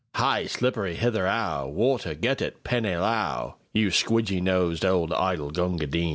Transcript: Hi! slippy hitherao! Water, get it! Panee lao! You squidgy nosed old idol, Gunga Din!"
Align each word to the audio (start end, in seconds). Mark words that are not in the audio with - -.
Hi! 0.15 0.47
slippy 0.47 0.95
hitherao! 0.95 1.69
Water, 1.71 2.15
get 2.15 2.41
it! 2.41 2.63
Panee 2.63 2.97
lao! 2.99 3.57
You 3.71 3.89
squidgy 3.91 4.41
nosed 4.41 4.83
old 4.83 5.13
idol, 5.13 5.51
Gunga 5.51 5.85
Din!" 5.85 6.09